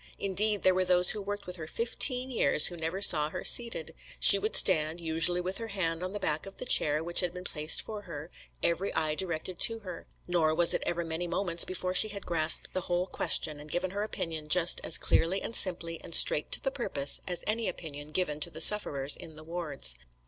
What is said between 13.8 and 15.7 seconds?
her opinion just as clearly and